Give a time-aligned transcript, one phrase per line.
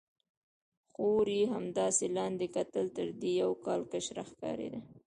[0.91, 4.79] خور یې همداسې لاندې کتل، تر دې یو کال کشره ښکارېده.